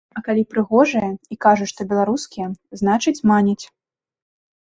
А 0.19 0.21
калі 0.27 0.43
прыгожыя 0.53 1.09
і 1.33 1.35
кажуць, 1.45 1.67
што 1.73 1.81
беларускія, 1.91 2.47
значыць, 2.81 3.23
маняць. 3.33 3.61